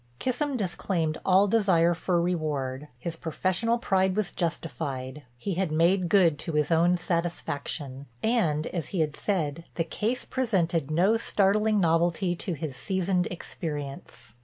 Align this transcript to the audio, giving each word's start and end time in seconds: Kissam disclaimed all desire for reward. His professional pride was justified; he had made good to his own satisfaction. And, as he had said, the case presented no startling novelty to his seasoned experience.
Kissam 0.17 0.57
disclaimed 0.57 1.19
all 1.23 1.47
desire 1.47 1.93
for 1.93 2.19
reward. 2.19 2.87
His 2.97 3.15
professional 3.15 3.77
pride 3.77 4.15
was 4.15 4.31
justified; 4.31 5.21
he 5.37 5.53
had 5.53 5.71
made 5.71 6.09
good 6.09 6.39
to 6.39 6.53
his 6.53 6.71
own 6.71 6.97
satisfaction. 6.97 8.07
And, 8.23 8.65
as 8.65 8.87
he 8.87 9.01
had 9.01 9.15
said, 9.15 9.65
the 9.75 9.83
case 9.83 10.25
presented 10.25 10.89
no 10.89 11.17
startling 11.17 11.79
novelty 11.79 12.35
to 12.37 12.53
his 12.53 12.75
seasoned 12.75 13.27
experience. 13.27 14.33